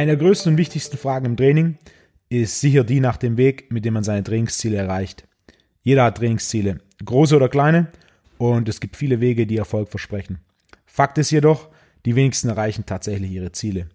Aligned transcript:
Eine 0.00 0.16
der 0.16 0.16
größten 0.16 0.52
und 0.52 0.58
wichtigsten 0.58 0.96
Fragen 0.96 1.26
im 1.26 1.36
Training 1.36 1.76
ist 2.30 2.60
sicher 2.60 2.84
die 2.84 3.00
nach 3.00 3.18
dem 3.18 3.36
Weg, 3.36 3.70
mit 3.70 3.84
dem 3.84 3.92
man 3.92 4.02
seine 4.02 4.24
Trainingsziele 4.24 4.78
erreicht. 4.78 5.28
Jeder 5.82 6.04
hat 6.04 6.16
Trainingsziele, 6.16 6.78
große 7.04 7.36
oder 7.36 7.50
kleine, 7.50 7.88
und 8.38 8.66
es 8.68 8.80
gibt 8.80 8.96
viele 8.96 9.20
Wege, 9.20 9.46
die 9.46 9.58
Erfolg 9.58 9.90
versprechen. 9.90 10.38
Fakt 10.86 11.18
ist 11.18 11.30
jedoch, 11.30 11.68
die 12.06 12.16
wenigsten 12.16 12.48
erreichen 12.48 12.86
tatsächlich 12.86 13.30
ihre 13.30 13.52
Ziele. 13.52 13.88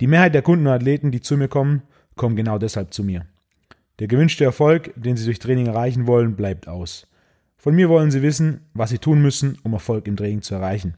Die 0.00 0.08
Mehrheit 0.08 0.34
der 0.34 0.42
Kunden 0.42 0.66
und 0.66 0.72
Athleten, 0.72 1.12
die 1.12 1.20
zu 1.20 1.36
mir 1.36 1.48
kommen, 1.48 1.82
kommen 2.16 2.34
genau 2.34 2.58
deshalb 2.58 2.92
zu 2.92 3.04
mir. 3.04 3.24
Der 4.00 4.08
gewünschte 4.08 4.42
Erfolg, 4.42 4.92
den 4.96 5.16
sie 5.16 5.26
durch 5.26 5.38
Training 5.38 5.66
erreichen 5.66 6.08
wollen, 6.08 6.34
bleibt 6.34 6.66
aus. 6.66 7.06
Von 7.58 7.74
mir 7.74 7.88
wollen 7.88 8.10
sie 8.10 8.22
wissen, 8.22 8.60
was 8.74 8.90
sie 8.90 8.98
tun 8.98 9.22
müssen, 9.22 9.58
um 9.62 9.72
Erfolg 9.72 10.06
im 10.06 10.16
Training 10.16 10.42
zu 10.42 10.54
erreichen. 10.54 10.94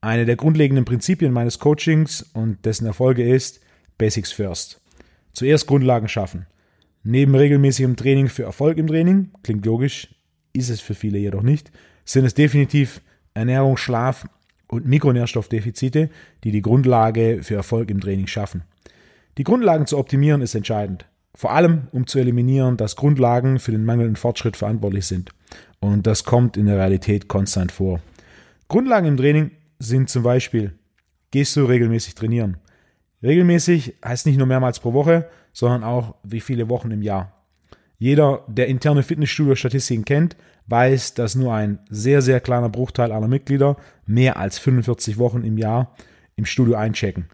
Eine 0.00 0.24
der 0.24 0.36
grundlegenden 0.36 0.84
Prinzipien 0.84 1.32
meines 1.32 1.58
Coachings 1.58 2.22
und 2.32 2.64
dessen 2.64 2.86
Erfolge 2.86 3.28
ist 3.28 3.60
Basics 3.98 4.32
First. 4.32 4.80
Zuerst 5.32 5.66
Grundlagen 5.66 6.08
schaffen. 6.08 6.46
Neben 7.02 7.34
regelmäßigem 7.34 7.96
Training 7.96 8.28
für 8.28 8.44
Erfolg 8.44 8.78
im 8.78 8.86
Training, 8.86 9.30
klingt 9.42 9.64
logisch, 9.64 10.14
ist 10.52 10.70
es 10.70 10.80
für 10.80 10.94
viele 10.94 11.18
jedoch 11.18 11.42
nicht, 11.42 11.70
sind 12.04 12.24
es 12.24 12.34
definitiv 12.34 13.00
Ernährung, 13.34 13.76
Schlaf 13.76 14.26
und 14.68 14.86
Mikronährstoffdefizite, 14.86 16.10
die 16.44 16.50
die 16.50 16.62
Grundlage 16.62 17.42
für 17.42 17.54
Erfolg 17.54 17.90
im 17.90 18.00
Training 18.00 18.26
schaffen. 18.26 18.62
Die 19.38 19.44
Grundlagen 19.44 19.86
zu 19.86 19.98
optimieren 19.98 20.42
ist 20.42 20.54
entscheidend. 20.54 21.06
Vor 21.34 21.52
allem, 21.52 21.88
um 21.92 22.06
zu 22.06 22.18
eliminieren, 22.18 22.76
dass 22.76 22.96
Grundlagen 22.96 23.58
für 23.58 23.72
den 23.72 23.84
mangelnden 23.84 24.16
Fortschritt 24.16 24.56
verantwortlich 24.56 25.06
sind. 25.06 25.30
Und 25.80 26.06
das 26.06 26.24
kommt 26.24 26.56
in 26.56 26.66
der 26.66 26.76
Realität 26.76 27.28
konstant 27.28 27.72
vor. 27.72 28.00
Grundlagen 28.68 29.06
im 29.06 29.16
Training 29.16 29.50
sind 29.78 30.10
zum 30.10 30.22
Beispiel, 30.22 30.74
gehst 31.30 31.56
du 31.56 31.64
regelmäßig 31.64 32.14
trainieren? 32.14 32.58
Regelmäßig 33.22 33.94
heißt 34.04 34.26
nicht 34.26 34.38
nur 34.38 34.46
mehrmals 34.46 34.80
pro 34.80 34.92
Woche, 34.92 35.28
sondern 35.52 35.84
auch 35.84 36.14
wie 36.22 36.40
viele 36.40 36.68
Wochen 36.68 36.90
im 36.90 37.02
Jahr. 37.02 37.32
Jeder, 37.98 38.44
der 38.46 38.68
interne 38.68 39.02
Fitnessstudio-Statistiken 39.02 40.04
kennt, 40.04 40.36
weiß, 40.68 41.14
dass 41.14 41.34
nur 41.34 41.52
ein 41.52 41.80
sehr, 41.90 42.22
sehr 42.22 42.40
kleiner 42.40 42.68
Bruchteil 42.68 43.12
aller 43.12 43.28
Mitglieder 43.28 43.76
mehr 44.06 44.38
als 44.38 44.58
45 44.58 45.18
Wochen 45.18 45.42
im 45.42 45.58
Jahr 45.58 45.94
im 46.36 46.46
Studio 46.46 46.76
einchecken. 46.76 47.26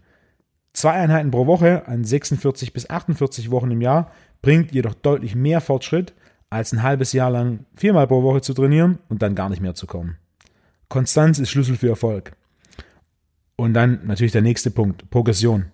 Zwei 0.73 0.91
Einheiten 0.91 1.31
pro 1.31 1.47
Woche 1.47 1.87
an 1.87 2.03
46 2.03 2.73
bis 2.73 2.89
48 2.89 3.49
Wochen 3.49 3.71
im 3.71 3.81
Jahr 3.81 4.11
bringt 4.41 4.73
jedoch 4.73 4.93
deutlich 4.93 5.35
mehr 5.35 5.61
Fortschritt, 5.61 6.13
als 6.49 6.71
ein 6.71 6.83
halbes 6.83 7.13
Jahr 7.13 7.29
lang 7.29 7.65
viermal 7.75 8.07
pro 8.07 8.23
Woche 8.23 8.41
zu 8.41 8.53
trainieren 8.53 8.99
und 9.09 9.21
dann 9.21 9.35
gar 9.35 9.49
nicht 9.49 9.61
mehr 9.61 9.75
zu 9.75 9.87
kommen. 9.87 10.17
Konstanz 10.87 11.39
ist 11.39 11.49
Schlüssel 11.49 11.75
für 11.75 11.89
Erfolg. 11.89 12.31
Und 13.55 13.73
dann 13.73 14.05
natürlich 14.05 14.31
der 14.31 14.41
nächste 14.41 14.71
Punkt, 14.71 15.09
Progression. 15.09 15.65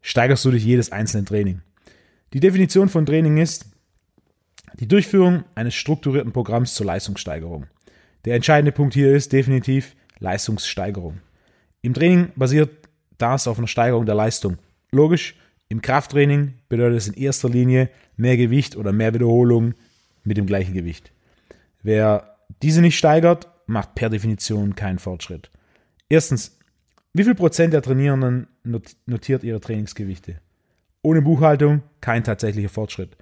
Steigerst 0.00 0.44
du 0.44 0.50
durch 0.50 0.64
jedes 0.64 0.92
einzelne 0.92 1.24
Training. 1.24 1.60
Die 2.32 2.40
Definition 2.40 2.88
von 2.88 3.04
Training 3.04 3.38
ist 3.38 3.66
die 4.78 4.88
Durchführung 4.88 5.44
eines 5.54 5.74
strukturierten 5.74 6.32
Programms 6.32 6.74
zur 6.74 6.86
Leistungssteigerung. 6.86 7.66
Der 8.24 8.36
entscheidende 8.36 8.72
Punkt 8.72 8.94
hier 8.94 9.14
ist 9.14 9.32
definitiv 9.32 9.96
Leistungssteigerung. 10.18 11.18
Im 11.82 11.94
Training 11.94 12.32
basiert 12.36 12.70
das 13.18 13.48
auf 13.48 13.58
einer 13.58 13.68
Steigerung 13.68 14.06
der 14.06 14.14
Leistung. 14.14 14.58
Logisch, 14.92 15.36
im 15.68 15.82
Krafttraining 15.82 16.54
bedeutet 16.68 16.98
es 16.98 17.08
in 17.08 17.14
erster 17.14 17.48
Linie 17.48 17.90
mehr 18.16 18.36
Gewicht 18.36 18.76
oder 18.76 18.92
mehr 18.92 19.14
Wiederholungen 19.14 19.74
mit 20.26 20.36
dem 20.36 20.46
gleichen 20.46 20.74
Gewicht. 20.74 21.12
Wer 21.82 22.36
diese 22.62 22.80
nicht 22.80 22.98
steigert, 22.98 23.48
macht 23.66 23.94
per 23.94 24.10
Definition 24.10 24.74
keinen 24.74 24.98
Fortschritt. 24.98 25.50
Erstens, 26.08 26.58
wie 27.12 27.24
viel 27.24 27.34
Prozent 27.34 27.72
der 27.72 27.82
Trainierenden 27.82 28.48
notiert 29.06 29.42
ihre 29.42 29.60
Trainingsgewichte? 29.60 30.40
Ohne 31.02 31.22
Buchhaltung 31.22 31.82
kein 32.00 32.24
tatsächlicher 32.24 32.68
Fortschritt. 32.68 33.16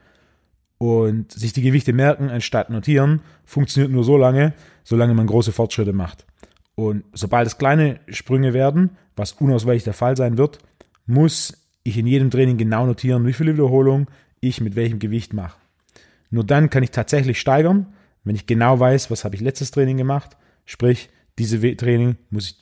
Und 0.79 1.33
sich 1.33 1.53
die 1.53 1.63
Gewichte 1.63 1.93
merken 1.93 2.29
anstatt 2.29 2.71
notieren, 2.71 3.21
funktioniert 3.45 3.93
nur 3.93 4.05
so 4.05 4.17
lange, 4.17 4.55
solange 4.83 5.15
man 5.15 5.27
große 5.27 5.53
Fortschritte 5.53 5.93
macht. 5.93 6.27
Und 6.75 7.05
sobald 7.13 7.47
es 7.47 7.59
kleine 7.59 8.01
Sprünge 8.09 8.53
werden, 8.53 8.97
was 9.17 9.33
unausweichlich 9.33 9.85
der 9.85 9.93
Fall 9.93 10.17
sein 10.17 10.37
wird, 10.39 10.59
muss 11.07 11.69
ich 11.85 11.97
in 11.97 12.07
jedem 12.07 12.31
Training 12.31 12.57
genau 12.57 12.87
notieren, 12.87 13.27
wie 13.27 13.33
viele 13.33 13.53
Wiederholungen 13.53 14.09
ich 14.41 14.61
mit 14.61 14.75
welchem 14.75 14.99
Gewicht 14.99 15.33
mache. 15.33 15.57
Nur 16.35 16.43
dann 16.43 16.69
kann 16.69 16.83
ich 16.83 16.91
tatsächlich 16.91 17.39
steigern, 17.39 17.87
wenn 18.25 18.35
ich 18.35 18.47
genau 18.47 18.81
weiß, 18.81 19.09
was 19.09 19.25
habe 19.25 19.37
ich 19.37 19.41
letztes 19.41 19.71
Training 19.71 19.97
gemacht. 19.97 20.37
Sprich, 20.65 21.09
diese 21.39 21.61
Training 21.77 22.17
muss 22.29 22.47
ich 22.51 22.57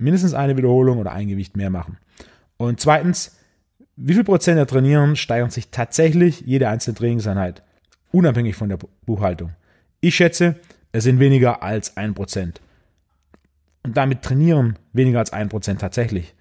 mindestens 0.00 0.34
eine 0.34 0.56
Wiederholung 0.56 0.98
oder 0.98 1.12
ein 1.12 1.28
Gewicht 1.28 1.56
mehr 1.56 1.70
machen. 1.70 1.96
Und 2.56 2.80
zweitens, 2.80 3.38
wie 3.94 4.14
viel 4.14 4.24
Prozent 4.24 4.58
der 4.58 4.66
Trainieren 4.66 5.14
steigern 5.14 5.50
sich 5.50 5.68
tatsächlich 5.68 6.40
jede 6.40 6.68
einzelne 6.68 6.96
Trainingseinheit, 6.96 7.62
unabhängig 8.10 8.56
von 8.56 8.68
der 8.68 8.80
Buchhaltung? 9.06 9.52
Ich 10.00 10.16
schätze, 10.16 10.56
es 10.90 11.04
sind 11.04 11.20
weniger 11.20 11.62
als 11.62 11.96
ein 11.96 12.14
Prozent. 12.14 12.60
Und 13.84 13.96
damit 13.96 14.22
trainieren 14.22 14.76
weniger 14.92 15.20
als 15.20 15.32
ein 15.32 15.50
Prozent 15.50 15.80
tatsächlich. 15.80 16.34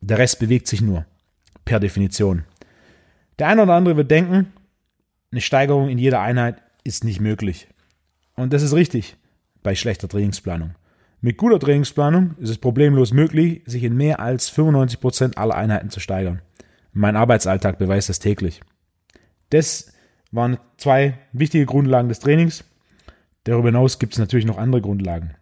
Der 0.00 0.16
Rest 0.16 0.38
bewegt 0.38 0.66
sich 0.66 0.80
nur, 0.80 1.04
per 1.66 1.78
Definition. 1.78 2.44
Der 3.38 3.48
eine 3.48 3.64
oder 3.64 3.74
andere 3.74 3.98
wird 3.98 4.10
denken, 4.10 4.54
eine 5.30 5.40
Steigerung 5.40 5.88
in 5.88 5.98
jeder 5.98 6.20
Einheit 6.20 6.62
ist 6.84 7.04
nicht 7.04 7.20
möglich. 7.20 7.68
Und 8.34 8.52
das 8.52 8.62
ist 8.62 8.74
richtig 8.74 9.16
bei 9.62 9.74
schlechter 9.74 10.08
Trainingsplanung. 10.08 10.74
Mit 11.20 11.38
guter 11.38 11.58
Trainingsplanung 11.58 12.36
ist 12.38 12.50
es 12.50 12.58
problemlos 12.58 13.12
möglich, 13.12 13.62
sich 13.66 13.82
in 13.82 13.96
mehr 13.96 14.20
als 14.20 14.48
95 14.50 15.00
Prozent 15.00 15.38
aller 15.38 15.56
Einheiten 15.56 15.90
zu 15.90 15.98
steigern. 15.98 16.42
Mein 16.92 17.16
Arbeitsalltag 17.16 17.78
beweist 17.78 18.08
das 18.08 18.20
täglich. 18.20 18.60
Das 19.50 19.92
waren 20.30 20.58
zwei 20.76 21.18
wichtige 21.32 21.66
Grundlagen 21.66 22.08
des 22.08 22.20
Trainings. 22.20 22.64
Darüber 23.44 23.68
hinaus 23.68 23.98
gibt 23.98 24.12
es 24.12 24.18
natürlich 24.18 24.46
noch 24.46 24.58
andere 24.58 24.82
Grundlagen. 24.82 25.34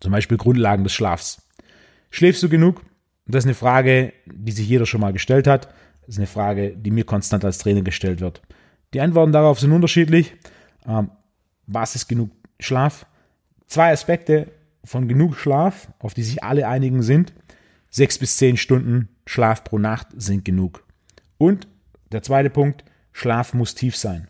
Zum 0.00 0.12
Beispiel 0.12 0.36
Grundlagen 0.36 0.84
des 0.84 0.92
Schlafs. 0.92 1.42
Schläfst 2.10 2.42
du 2.42 2.48
genug? 2.48 2.82
Das 3.26 3.44
ist 3.44 3.46
eine 3.46 3.54
Frage, 3.54 4.12
die 4.26 4.52
sich 4.52 4.68
jeder 4.68 4.86
schon 4.86 5.00
mal 5.00 5.12
gestellt 5.12 5.46
hat. 5.46 5.68
Das 6.00 6.10
ist 6.10 6.18
eine 6.18 6.26
Frage, 6.26 6.76
die 6.76 6.90
mir 6.90 7.04
konstant 7.04 7.44
als 7.44 7.58
Trainer 7.58 7.82
gestellt 7.82 8.20
wird. 8.20 8.42
Die 8.92 9.00
Antworten 9.00 9.32
darauf 9.32 9.58
sind 9.58 9.72
unterschiedlich. 9.72 10.34
Ähm, 10.86 11.10
was 11.66 11.94
ist 11.94 12.08
genug 12.08 12.30
Schlaf? 12.60 13.06
Zwei 13.66 13.92
Aspekte 13.92 14.48
von 14.84 15.08
genug 15.08 15.36
Schlaf, 15.36 15.88
auf 15.98 16.14
die 16.14 16.22
sich 16.22 16.42
alle 16.42 16.68
einigen 16.68 17.02
sind. 17.02 17.32
Sechs 17.90 18.18
bis 18.18 18.36
zehn 18.36 18.56
Stunden 18.56 19.08
Schlaf 19.26 19.64
pro 19.64 19.78
Nacht 19.78 20.08
sind 20.16 20.44
genug. 20.44 20.84
Und 21.38 21.68
der 22.10 22.22
zweite 22.22 22.50
Punkt, 22.50 22.84
Schlaf 23.12 23.54
muss 23.54 23.74
tief 23.74 23.96
sein. 23.96 24.28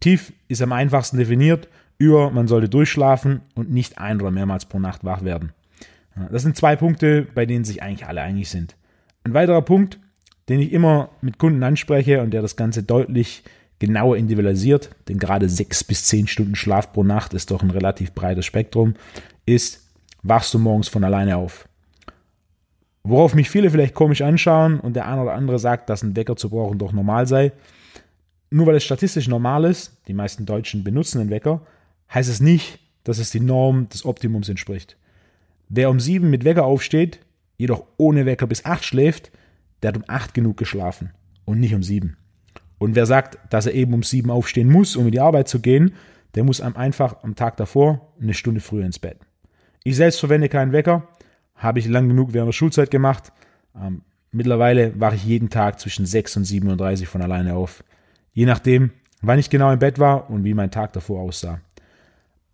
Tief 0.00 0.32
ist 0.48 0.62
am 0.62 0.72
einfachsten 0.72 1.18
definiert 1.18 1.68
über, 1.98 2.30
man 2.30 2.48
sollte 2.48 2.70
durchschlafen 2.70 3.42
und 3.54 3.70
nicht 3.70 3.98
ein 3.98 4.20
oder 4.20 4.30
mehrmals 4.30 4.64
pro 4.64 4.78
Nacht 4.78 5.04
wach 5.04 5.22
werden. 5.22 5.52
Das 6.30 6.42
sind 6.42 6.56
zwei 6.56 6.74
Punkte, 6.74 7.26
bei 7.34 7.44
denen 7.44 7.64
sich 7.64 7.82
eigentlich 7.82 8.06
alle 8.06 8.22
einig 8.22 8.48
sind. 8.48 8.74
Ein 9.22 9.34
weiterer 9.34 9.62
Punkt, 9.62 10.00
den 10.48 10.60
ich 10.60 10.72
immer 10.72 11.10
mit 11.20 11.38
Kunden 11.38 11.62
anspreche 11.62 12.22
und 12.22 12.30
der 12.30 12.40
das 12.42 12.56
Ganze 12.56 12.82
deutlich 12.82 13.44
genauer 13.80 14.16
individualisiert, 14.16 14.90
denn 15.08 15.18
gerade 15.18 15.48
sechs 15.48 15.82
bis 15.82 16.04
zehn 16.04 16.28
Stunden 16.28 16.54
Schlaf 16.54 16.92
pro 16.92 17.02
Nacht 17.02 17.34
ist 17.34 17.50
doch 17.50 17.62
ein 17.62 17.70
relativ 17.70 18.12
breites 18.12 18.46
Spektrum, 18.46 18.94
ist, 19.46 19.82
wachst 20.22 20.54
du 20.54 20.58
morgens 20.58 20.88
von 20.88 21.02
alleine 21.02 21.36
auf. 21.36 21.68
Worauf 23.02 23.34
mich 23.34 23.48
viele 23.48 23.70
vielleicht 23.70 23.94
komisch 23.94 24.20
anschauen 24.20 24.78
und 24.78 24.94
der 24.94 25.08
eine 25.08 25.22
oder 25.22 25.32
andere 25.32 25.58
sagt, 25.58 25.88
dass 25.88 26.02
ein 26.02 26.14
Wecker 26.14 26.36
zu 26.36 26.50
brauchen 26.50 26.78
doch 26.78 26.92
normal 26.92 27.26
sei. 27.26 27.52
Nur 28.50 28.66
weil 28.66 28.76
es 28.76 28.84
statistisch 28.84 29.26
normal 29.26 29.64
ist, 29.64 29.96
die 30.06 30.12
meisten 30.12 30.44
Deutschen 30.44 30.84
benutzen 30.84 31.20
einen 31.20 31.30
Wecker, 31.30 31.62
heißt 32.12 32.28
es 32.28 32.40
nicht, 32.40 32.78
dass 33.04 33.18
es 33.18 33.30
die 33.30 33.40
Norm 33.40 33.88
des 33.88 34.04
Optimums 34.04 34.50
entspricht. 34.50 34.96
Wer 35.70 35.88
um 35.88 36.00
sieben 36.00 36.28
mit 36.28 36.44
Wecker 36.44 36.64
aufsteht, 36.64 37.20
jedoch 37.56 37.84
ohne 37.96 38.26
Wecker 38.26 38.46
bis 38.46 38.66
acht 38.66 38.84
schläft, 38.84 39.30
der 39.82 39.88
hat 39.88 39.96
um 39.96 40.04
acht 40.06 40.34
genug 40.34 40.58
geschlafen 40.58 41.12
und 41.46 41.60
nicht 41.60 41.74
um 41.74 41.82
sieben. 41.82 42.18
Und 42.80 42.94
wer 42.94 43.04
sagt, 43.04 43.38
dass 43.52 43.66
er 43.66 43.74
eben 43.74 43.92
um 43.92 44.02
sieben 44.02 44.30
aufstehen 44.30 44.72
muss, 44.72 44.96
um 44.96 45.04
in 45.04 45.12
die 45.12 45.20
Arbeit 45.20 45.48
zu 45.48 45.60
gehen, 45.60 45.92
der 46.34 46.44
muss 46.44 46.62
einfach 46.62 47.22
am 47.22 47.36
Tag 47.36 47.58
davor 47.58 48.08
eine 48.18 48.32
Stunde 48.32 48.60
früher 48.60 48.86
ins 48.86 48.98
Bett. 48.98 49.18
Ich 49.84 49.96
selbst 49.96 50.18
verwende 50.18 50.48
keinen 50.48 50.72
Wecker, 50.72 51.06
habe 51.54 51.78
ich 51.78 51.86
lang 51.86 52.08
genug 52.08 52.32
während 52.32 52.48
der 52.48 52.54
Schulzeit 52.54 52.90
gemacht. 52.90 53.32
Ähm, 53.78 54.00
mittlerweile 54.32 54.98
wache 54.98 55.16
ich 55.16 55.24
jeden 55.24 55.50
Tag 55.50 55.78
zwischen 55.78 56.06
6 56.06 56.38
und 56.38 56.44
37 56.44 57.06
von 57.06 57.20
alleine 57.20 57.54
auf. 57.54 57.84
Je 58.32 58.46
nachdem, 58.46 58.92
wann 59.20 59.38
ich 59.38 59.50
genau 59.50 59.70
im 59.70 59.78
Bett 59.78 59.98
war 59.98 60.30
und 60.30 60.44
wie 60.44 60.54
mein 60.54 60.70
Tag 60.70 60.94
davor 60.94 61.20
aussah. 61.20 61.60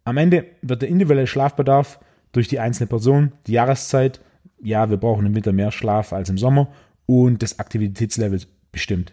Am 0.03 0.17
Ende 0.17 0.45
wird 0.61 0.83
der 0.83 0.89
individuelle 0.89 1.29
Schlafbedarf 1.29 2.01
durch 2.33 2.49
die 2.49 2.59
einzelne 2.59 2.89
Person, 2.89 3.31
die 3.47 3.53
Jahreszeit, 3.53 4.21
ja, 4.61 4.91
wir 4.91 4.97
brauchen 4.97 5.25
im 5.27 5.37
Winter 5.37 5.53
mehr 5.53 5.71
Schlaf 5.71 6.13
als 6.13 6.31
im 6.31 6.39
Sommer 6.39 6.67
und 7.07 7.43
des 7.43 7.61
Aktivitätslevels 7.61 8.49
bestimmt. 8.73 9.13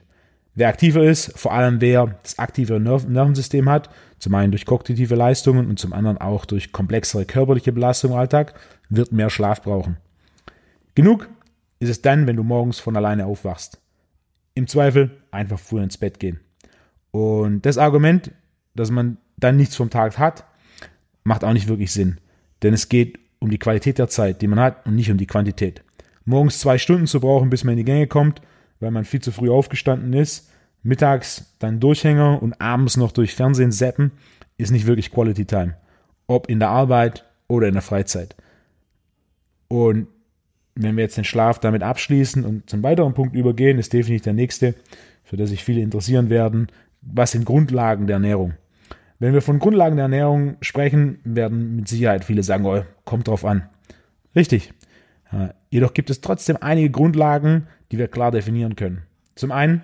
Wer 0.55 0.67
aktiver 0.67 1.03
ist, 1.03 1.37
vor 1.37 1.53
allem 1.53 1.81
wer 1.81 2.15
das 2.21 2.37
aktive 2.37 2.79
Nervensystem 2.79 3.69
hat, 3.69 3.89
zum 4.19 4.35
einen 4.35 4.51
durch 4.51 4.65
kognitive 4.65 5.15
Leistungen 5.15 5.67
und 5.67 5.79
zum 5.79 5.93
anderen 5.93 6.19
auch 6.19 6.45
durch 6.45 6.71
komplexere 6.71 7.25
körperliche 7.25 7.71
Belastung 7.71 8.11
im 8.11 8.17
Alltag, 8.17 8.53
wird 8.89 9.11
mehr 9.11 9.29
Schlaf 9.29 9.63
brauchen. 9.63 9.97
Genug 10.95 11.27
ist 11.79 11.89
es 11.89 12.01
dann, 12.01 12.27
wenn 12.27 12.35
du 12.35 12.43
morgens 12.43 12.79
von 12.79 12.95
alleine 12.95 13.25
aufwachst. 13.25 13.81
Im 14.53 14.67
Zweifel 14.67 15.23
einfach 15.31 15.59
früher 15.59 15.83
ins 15.83 15.97
Bett 15.97 16.19
gehen. 16.19 16.39
Und 17.09 17.65
das 17.65 17.79
Argument, 17.79 18.31
dass 18.75 18.91
man 18.91 19.17
dann 19.37 19.57
nichts 19.57 19.75
vom 19.75 19.89
Tag 19.89 20.19
hat, 20.19 20.45
macht 21.23 21.43
auch 21.43 21.53
nicht 21.53 21.67
wirklich 21.67 21.91
Sinn. 21.91 22.19
Denn 22.61 22.73
es 22.73 22.89
geht 22.89 23.19
um 23.39 23.49
die 23.49 23.57
Qualität 23.57 23.97
der 23.97 24.07
Zeit, 24.07 24.41
die 24.41 24.47
man 24.47 24.59
hat 24.59 24.85
und 24.85 24.95
nicht 24.95 25.11
um 25.11 25.17
die 25.17 25.27
Quantität. 25.27 25.83
Morgens 26.25 26.59
zwei 26.59 26.77
Stunden 26.77 27.07
zu 27.07 27.19
brauchen, 27.19 27.49
bis 27.49 27.63
man 27.63 27.73
in 27.73 27.79
die 27.79 27.85
Gänge 27.85 28.07
kommt, 28.07 28.41
weil 28.83 28.91
man 28.91 29.05
viel 29.05 29.21
zu 29.21 29.31
früh 29.31 29.49
aufgestanden 29.49 30.11
ist, 30.13 30.51
mittags 30.83 31.55
dann 31.59 31.79
Durchhänger 31.79 32.43
und 32.43 32.59
abends 32.61 32.97
noch 32.97 33.13
durch 33.13 33.33
Fernsehen 33.33 33.71
zappen, 33.71 34.11
ist 34.57 34.71
nicht 34.71 34.85
wirklich 34.85 35.11
Quality 35.11 35.45
Time. 35.45 35.75
Ob 36.27 36.49
in 36.49 36.59
der 36.59 36.69
Arbeit 36.69 37.25
oder 37.47 37.67
in 37.67 37.73
der 37.73 37.81
Freizeit. 37.81 38.35
Und 39.69 40.07
wenn 40.75 40.97
wir 40.97 41.03
jetzt 41.03 41.17
den 41.17 41.23
Schlaf 41.23 41.59
damit 41.59 41.81
abschließen 41.81 42.43
und 42.43 42.69
zum 42.69 42.83
weiteren 42.83 43.13
Punkt 43.13 43.35
übergehen, 43.35 43.79
ist 43.79 43.93
definitiv 43.93 44.23
der 44.23 44.33
nächste, 44.33 44.75
für 45.23 45.37
das 45.37 45.49
sich 45.49 45.63
viele 45.63 45.81
interessieren 45.81 46.29
werden, 46.29 46.67
was 47.01 47.31
sind 47.31 47.45
Grundlagen 47.45 48.07
der 48.07 48.15
Ernährung? 48.15 48.53
Wenn 49.19 49.33
wir 49.33 49.41
von 49.41 49.59
Grundlagen 49.59 49.95
der 49.95 50.03
Ernährung 50.03 50.57
sprechen, 50.59 51.19
werden 51.23 51.77
mit 51.77 51.87
Sicherheit 51.87 52.25
viele 52.25 52.43
sagen, 52.43 52.65
oh, 52.65 52.83
kommt 53.05 53.29
drauf 53.29 53.45
an. 53.45 53.69
Richtig. 54.35 54.73
Ja, 55.33 55.53
jedoch 55.71 55.93
gibt 55.93 56.09
es 56.09 56.21
trotzdem 56.21 56.57
einige 56.61 56.91
Grundlagen, 56.91 57.67
die 57.91 57.97
wir 57.97 58.07
klar 58.07 58.31
definieren 58.31 58.75
können. 58.75 59.01
Zum 59.35 59.51
einen, 59.51 59.81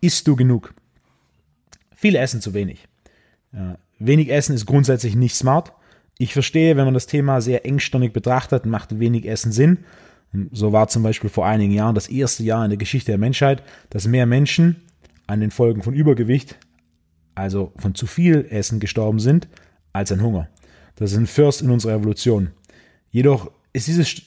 isst 0.00 0.28
du 0.28 0.36
genug? 0.36 0.74
Viele 1.94 2.18
essen 2.18 2.40
zu 2.40 2.54
wenig. 2.54 2.86
Ja, 3.52 3.78
wenig 3.98 4.30
Essen 4.30 4.54
ist 4.54 4.66
grundsätzlich 4.66 5.16
nicht 5.16 5.34
smart. 5.34 5.72
Ich 6.18 6.32
verstehe, 6.32 6.76
wenn 6.76 6.84
man 6.84 6.94
das 6.94 7.06
Thema 7.06 7.40
sehr 7.40 7.64
engstirnig 7.64 8.12
betrachtet, 8.12 8.66
macht 8.66 8.98
wenig 8.98 9.26
Essen 9.26 9.52
Sinn. 9.52 9.78
So 10.52 10.72
war 10.72 10.88
zum 10.88 11.02
Beispiel 11.02 11.30
vor 11.30 11.46
einigen 11.46 11.72
Jahren 11.72 11.94
das 11.94 12.08
erste 12.08 12.42
Jahr 12.42 12.64
in 12.64 12.70
der 12.70 12.76
Geschichte 12.76 13.12
der 13.12 13.18
Menschheit, 13.18 13.62
dass 13.88 14.06
mehr 14.06 14.26
Menschen 14.26 14.76
an 15.26 15.40
den 15.40 15.50
Folgen 15.50 15.82
von 15.82 15.94
Übergewicht, 15.94 16.56
also 17.34 17.72
von 17.76 17.94
zu 17.94 18.06
viel 18.06 18.46
Essen 18.50 18.80
gestorben 18.80 19.20
sind, 19.20 19.48
als 19.92 20.12
an 20.12 20.22
Hunger. 20.22 20.48
Das 20.96 21.12
ist 21.12 21.18
ein 21.18 21.26
First 21.26 21.62
in 21.62 21.70
unserer 21.70 21.94
Evolution. 21.94 22.50
Jedoch 23.10 23.50
ist 23.72 23.86
dieses 23.86 24.22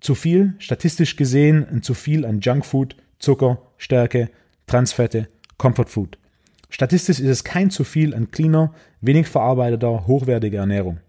zu 0.00 0.14
viel, 0.14 0.54
statistisch 0.58 1.16
gesehen, 1.16 1.82
zu 1.82 1.94
viel 1.94 2.24
an 2.24 2.40
Junkfood, 2.40 2.96
Zucker, 3.18 3.58
Stärke, 3.78 4.30
Transfette, 4.66 5.28
Comfortfood. 5.58 6.18
Statistisch 6.70 7.20
ist 7.20 7.28
es 7.28 7.44
kein 7.44 7.70
zu 7.70 7.84
viel 7.84 8.14
an 8.14 8.30
cleaner, 8.30 8.74
wenig 9.00 9.28
verarbeiteter, 9.28 10.06
hochwertiger 10.06 10.60
Ernährung. 10.60 11.00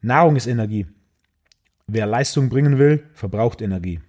Nahrung 0.00 0.36
ist 0.36 0.46
Energie. 0.46 0.86
Wer 1.86 2.06
Leistung 2.06 2.48
bringen 2.48 2.78
will, 2.78 3.04
verbraucht 3.12 3.60
Energie. 3.60 4.00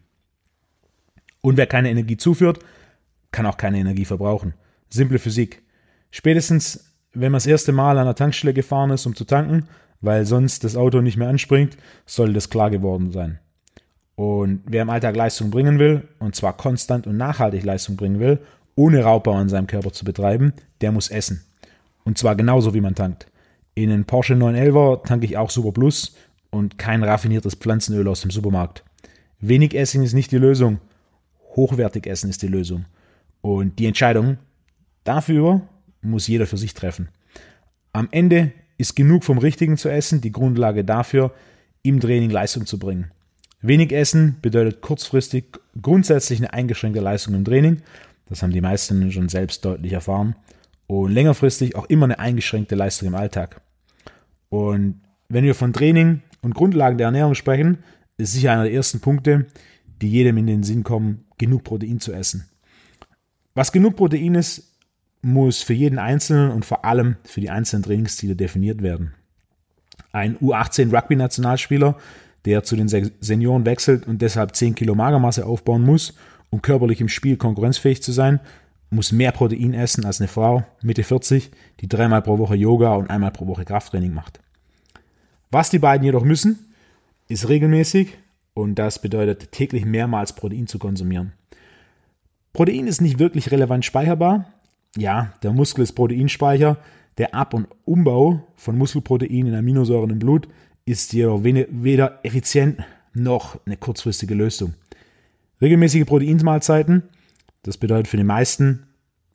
Und 1.42 1.58
wer 1.58 1.68
keine 1.68 1.90
Energie 1.90 2.18
zuführt, 2.18 2.60
kann 3.32 3.46
auch 3.46 3.58
keine 3.58 3.80
Energie 3.80 4.06
verbrauchen. 4.06 4.54
Simple 4.90 5.20
Physik. 5.20 5.62
Spätestens, 6.10 6.94
wenn 7.14 7.32
man 7.32 7.38
das 7.38 7.46
erste 7.46 7.72
Mal 7.72 7.98
an 7.98 8.06
der 8.06 8.16
Tankstelle 8.16 8.54
gefahren 8.54 8.92
ist, 8.92 9.06
um 9.06 9.16
zu 9.16 9.26
tanken, 9.26 9.68
weil 10.02 10.26
sonst 10.26 10.64
das 10.64 10.76
Auto 10.76 11.02
nicht 11.02 11.18
mehr 11.18 11.30
anspringt, 11.30 11.78
soll 12.06 12.34
das 12.34 12.50
klar 12.50 12.70
geworden 12.70 13.12
sein. 13.12 13.40
Und 14.18 14.64
wer 14.66 14.82
im 14.82 14.90
Alltag 14.90 15.16
Leistung 15.16 15.52
bringen 15.52 15.78
will, 15.78 16.08
und 16.18 16.36
zwar 16.36 16.58
konstant 16.58 17.06
und 17.06 17.18
nachhaltig 17.18 17.64
Leistung 17.64 17.96
bringen 17.96 18.20
will, 18.20 18.40
ohne 18.74 19.04
Raubbau 19.04 19.34
an 19.34 19.48
seinem 19.48 19.68
Körper 19.68 19.94
zu 19.94 20.06
betreiben, 20.06 20.54
der 20.82 20.92
muss 20.92 21.10
essen. 21.10 21.46
Und 22.04 22.18
zwar 22.18 22.36
genauso 22.36 22.74
wie 22.74 22.82
man 22.82 22.96
tankt. 22.96 23.28
In 23.76 23.92
einen 23.92 24.06
Porsche 24.06 24.34
911er 24.34 25.06
tanke 25.06 25.28
ich 25.28 25.38
auch 25.38 25.52
Super 25.52 25.72
Plus 25.72 26.16
und 26.50 26.80
kein 26.80 27.04
raffiniertes 27.04 27.54
Pflanzenöl 27.54 28.08
aus 28.08 28.22
dem 28.22 28.32
Supermarkt. 28.32 28.84
Wenig 29.40 29.76
Essen 29.76 30.02
ist 30.02 30.14
nicht 30.14 30.32
die 30.32 30.40
Lösung. 30.40 30.80
Hochwertig 31.56 32.08
Essen 32.08 32.32
ist 32.32 32.42
die 32.42 32.48
Lösung. 32.48 32.86
Und 33.42 33.78
die 33.78 33.86
Entscheidung 33.86 34.38
dafür 35.04 35.62
muss 36.02 36.26
jeder 36.26 36.48
für 36.48 36.58
sich 36.58 36.74
treffen. 36.74 37.10
Am 37.94 38.08
Ende 38.10 38.52
ist 38.80 38.96
genug 38.96 39.24
vom 39.24 39.38
Richtigen 39.38 39.78
zu 39.78 39.90
essen 39.90 40.22
die 40.22 40.32
Grundlage 40.32 40.84
dafür, 40.84 41.34
im 41.84 42.00
Training 42.00 42.32
Leistung 42.32 42.66
zu 42.66 42.80
bringen. 42.80 43.12
Wenig 43.62 43.92
Essen 43.92 44.38
bedeutet 44.42 44.82
kurzfristig 44.82 45.46
grundsätzlich 45.82 46.40
eine 46.40 46.54
eingeschränkte 46.54 47.02
Leistung 47.02 47.34
im 47.34 47.46
Training. 47.46 47.82
Das 48.30 48.44
haben 48.44 48.52
die 48.52 48.62
meisten 48.62 49.12
schon 49.12 49.30
selbst 49.30 49.66
deutlich 49.66 49.94
erfahren. 49.94 50.36
Und 50.86 51.12
längerfristig 51.12 51.76
auch 51.76 51.86
immer 51.86 52.06
eine 52.06 52.20
eingeschränkte 52.20 52.76
Leistung 52.76 53.08
im 53.08 53.16
Alltag. 53.16 53.62
Und 54.50 55.02
wenn 55.28 55.44
wir 55.44 55.56
von 55.56 55.74
Training 55.74 56.22
und 56.42 56.56
Grundlagen 56.56 56.98
der 56.98 57.06
Ernährung 57.06 57.36
sprechen, 57.36 57.80
ist 58.18 58.34
sicher 58.34 58.52
einer 58.52 58.64
der 58.64 58.74
ersten 58.74 59.00
Punkte, 59.00 59.48
die 60.02 60.10
jedem 60.10 60.38
in 60.38 60.48
den 60.48 60.64
Sinn 60.64 60.84
kommen, 60.84 61.26
genug 61.38 61.64
Protein 61.64 62.00
zu 62.00 62.14
essen. 62.14 62.48
Was 63.54 63.72
genug 63.72 63.96
Protein 63.96 64.36
ist, 64.36 64.72
muss 65.22 65.62
für 65.62 65.74
jeden 65.74 66.00
Einzelnen 66.00 66.52
und 66.52 66.64
vor 66.64 66.86
allem 66.86 67.18
für 67.24 67.42
die 67.42 67.50
einzelnen 67.50 67.84
Trainingsziele 67.84 68.36
definiert 68.36 68.82
werden. 68.82 69.14
Ein 70.12 70.38
U18 70.38 70.96
Rugby-Nationalspieler, 70.96 71.98
der 72.48 72.64
zu 72.64 72.78
den 72.78 72.88
Senioren 72.88 73.66
wechselt 73.66 74.08
und 74.08 74.22
deshalb 74.22 74.56
10 74.56 74.74
Kilo 74.74 74.96
Magermasse 74.96 75.46
aufbauen 75.46 75.84
muss, 75.84 76.14
um 76.50 76.62
körperlich 76.62 77.02
im 77.02 77.10
Spiel 77.10 77.36
konkurrenzfähig 77.36 78.02
zu 78.02 78.14
sein, 78.14 78.40
muss 78.90 79.12
mehr 79.12 79.34
Protein 79.34 79.74
essen 79.74 80.06
als 80.06 80.22
eine 80.22 80.30
Frau 80.30 80.64
Mitte 80.82 81.04
40, 81.04 81.52
die 81.82 81.90
dreimal 81.90 82.22
pro 82.22 82.38
Woche 82.38 82.56
Yoga 82.56 82.96
und 82.96 83.10
einmal 83.10 83.32
pro 83.32 83.48
Woche 83.48 83.66
Krafttraining 83.66 84.14
macht. 84.14 84.40
Was 85.52 85.70
die 85.70 85.80
beiden 85.80 86.06
jedoch 86.06 86.24
müssen, 86.24 86.74
ist 87.28 87.50
regelmäßig 87.50 88.18
und 88.54 88.76
das 88.76 89.02
bedeutet 89.02 89.52
täglich 89.52 89.84
mehrmals 89.84 90.32
Protein 90.32 90.68
zu 90.68 90.80
konsumieren. 90.80 91.34
Protein 92.54 92.88
ist 92.88 93.02
nicht 93.02 93.20
wirklich 93.20 93.52
relevant 93.52 93.84
speicherbar. 93.84 94.46
Ja, 94.96 95.34
der 95.44 95.52
Muskel 95.52 95.84
ist 95.84 95.92
Proteinspeicher. 95.94 96.78
Der 97.18 97.36
Ab- 97.36 97.54
und 97.54 97.68
Umbau 97.84 98.48
von 98.56 98.78
Muskelprotein 98.78 99.48
in 99.48 99.56
Aminosäuren 99.56 100.12
im 100.12 100.20
Blut 100.20 100.48
ist 100.88 101.14
jedoch 101.14 101.44
weder 101.44 102.20
effizient 102.24 102.84
noch 103.14 103.60
eine 103.66 103.78
kurzfristige 103.78 104.34
Lösung. 104.34 104.74
Regelmäßige 105.62 106.06
Proteinmahlzeiten, 106.06 107.04
das 107.64 107.78
bedeutet 107.78 108.08
für 108.08 108.18
die 108.18 108.24
meisten 108.24 108.88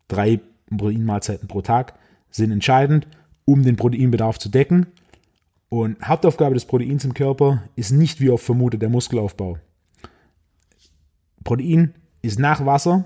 drei 0.09 0.41
Proteinmahlzeiten 0.77 1.49
pro 1.49 1.61
Tag, 1.61 1.95
sind 2.31 2.53
entscheidend, 2.53 3.07
um 3.45 3.63
den 3.63 3.77
Proteinbedarf 3.77 4.39
zu 4.39 4.49
decken. 4.49 4.87
Und 5.69 6.01
Hauptaufgabe 6.03 6.55
des 6.55 6.65
Proteins 6.65 7.05
im 7.05 7.15
Körper 7.15 7.63
ist 7.77 7.91
nicht 7.91 8.21
wie 8.21 8.31
oft 8.31 8.45
vermutet 8.45 8.81
der 8.81 8.89
Muskelaufbau. 8.89 9.59
Protein 11.45 11.95
ist 12.23 12.39
nach 12.39 12.65
Wasser 12.65 13.05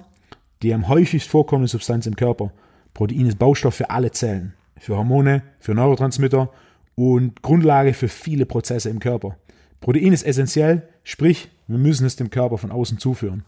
die 0.63 0.73
am 0.73 0.89
häufigst 0.89 1.29
vorkommende 1.29 1.69
Substanz 1.69 2.07
im 2.07 2.17
Körper. 2.17 2.51
Protein 2.95 3.27
ist 3.27 3.39
Baustoff 3.39 3.75
für 3.75 3.91
alle 3.91 4.11
Zellen, 4.11 4.55
für 4.79 4.97
Hormone, 4.97 5.43
für 5.59 5.75
Neurotransmitter 5.75 6.51
und 6.97 7.43
Grundlage 7.43 7.95
für 7.95 8.09
viele 8.09 8.47
Prozesse 8.47 8.91
im 8.91 8.99
Körper. 8.99 9.37
Protein 9.81 10.13
ist 10.13 10.25
essentiell, 10.25 10.89
sprich, 11.05 11.49
wir 11.69 11.79
müssen 11.79 12.07
es 12.07 12.17
dem 12.17 12.31
Körper 12.31 12.59
von 12.59 12.73
außen 12.73 12.99
zuführen. 12.99 13.45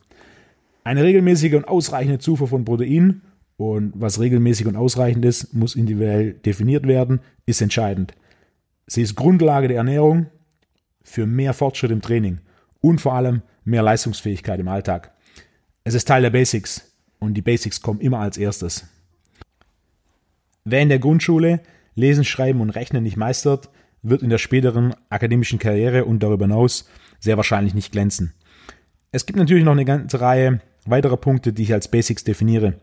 Eine 0.85 1.03
regelmäßige 1.03 1.55
und 1.55 1.67
ausreichende 1.67 2.19
Zufuhr 2.19 2.47
von 2.47 2.65
Protein 2.65 3.23
und 3.57 3.93
was 3.97 4.21
regelmäßig 4.21 4.67
und 4.67 4.77
ausreichend 4.77 5.25
ist, 5.25 5.53
muss 5.53 5.75
individuell 5.75 6.35
definiert 6.35 6.87
werden, 6.87 7.21
ist 7.45 7.61
entscheidend. 7.61 8.15
Sie 8.87 9.03
ist 9.03 9.17
Grundlage 9.17 9.69
der 9.69 9.79
Ernährung 9.79 10.27
für 11.03 11.27
mehr 11.27 11.55
Fortschritt 11.55 11.91
im 11.91 12.03
Training 12.03 12.39
und 12.81 13.01
vor 13.01 13.15
allem 13.15 13.43
mehr 13.65 13.83
Leistungsfähigkeit 13.83 14.61
im 14.61 14.69
Alltag. 14.69 15.13
Es 15.85 15.95
ist 15.95 16.07
Teil 16.07 16.23
der 16.23 16.31
Basics 16.31 16.93
und 17.19 17.35
die 17.35 17.43
Basics 17.43 17.83
kommen 17.83 18.01
immer 18.01 18.21
als 18.21 18.37
erstes. 18.37 18.87
Wer 20.65 20.83
in 20.83 20.91
der 20.91 20.99
Grundschule 20.99 21.61
Lesen, 21.99 22.25
Schreiben 22.25 22.61
und 22.61 22.71
Rechnen 22.71 23.03
nicht 23.03 23.17
meistert, 23.17 23.69
wird 24.03 24.23
in 24.23 24.31
der 24.31 24.39
späteren 24.39 24.95
akademischen 25.11 25.59
Karriere 25.59 26.05
und 26.05 26.23
darüber 26.23 26.47
hinaus 26.47 26.89
sehr 27.19 27.37
wahrscheinlich 27.37 27.75
nicht 27.75 27.93
glänzen. 27.93 28.33
Es 29.11 29.27
gibt 29.27 29.39
natürlich 29.39 29.65
noch 29.65 29.73
eine 29.73 29.85
ganze 29.85 30.21
Reihe 30.21 30.61
weiterer 30.87 31.17
Punkte, 31.17 31.53
die 31.53 31.65
ich 31.65 31.73
als 31.73 31.89
Basics 31.89 32.25
definiere 32.25 32.75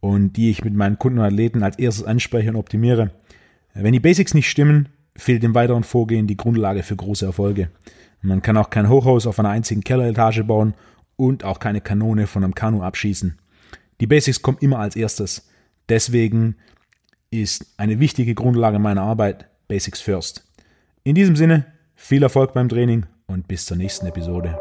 und 0.00 0.32
die 0.36 0.50
ich 0.50 0.64
mit 0.64 0.74
meinen 0.74 0.98
Kunden 0.98 1.20
und 1.20 1.24
Athleten 1.24 1.62
als 1.62 1.78
erstes 1.78 2.04
anspreche 2.04 2.50
und 2.50 2.56
optimiere. 2.56 3.12
Wenn 3.74 3.92
die 3.92 4.00
Basics 4.00 4.34
nicht 4.34 4.50
stimmen, 4.50 4.88
fehlt 5.16 5.44
im 5.44 5.54
weiteren 5.54 5.84
Vorgehen 5.84 6.26
die 6.26 6.36
Grundlage 6.36 6.82
für 6.82 6.96
große 6.96 7.24
Erfolge. 7.24 7.70
Man 8.22 8.42
kann 8.42 8.56
auch 8.56 8.70
kein 8.70 8.88
Hochhaus 8.88 9.26
auf 9.26 9.38
einer 9.38 9.50
einzigen 9.50 9.82
Kelleretage 9.82 10.42
bauen 10.42 10.74
und 11.16 11.44
auch 11.44 11.60
keine 11.60 11.80
Kanone 11.80 12.26
von 12.26 12.42
einem 12.42 12.54
Kanu 12.54 12.82
abschießen. 12.82 13.38
Die 14.00 14.06
Basics 14.06 14.42
kommen 14.42 14.58
immer 14.60 14.80
als 14.80 14.96
erstes. 14.96 15.48
Deswegen 15.88 16.56
ist 17.40 17.66
eine 17.76 18.00
wichtige 18.00 18.34
Grundlage 18.34 18.78
meiner 18.78 19.02
Arbeit 19.02 19.46
Basics 19.68 20.00
First. 20.00 20.44
In 21.02 21.14
diesem 21.14 21.36
Sinne, 21.36 21.66
viel 21.94 22.22
Erfolg 22.22 22.54
beim 22.54 22.68
Training 22.68 23.06
und 23.26 23.48
bis 23.48 23.66
zur 23.66 23.76
nächsten 23.76 24.06
Episode. 24.06 24.58